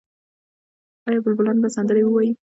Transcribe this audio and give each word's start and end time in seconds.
آیا 1.07 1.19
بلبلان 1.25 1.57
به 1.63 1.69
سندرې 1.75 2.03
ووايي؟ 2.05 2.31